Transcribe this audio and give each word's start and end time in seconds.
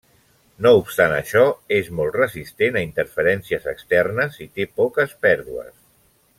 No 0.65 0.69
obstant 0.77 1.11
això 1.17 1.43
és 1.77 1.91
molt 1.99 2.17
resistent 2.21 2.79
a 2.79 2.83
interferències 2.87 3.71
externes 3.75 4.43
i 4.47 4.49
té 4.57 4.69
poques 4.83 5.15
pèrdues. 5.29 5.73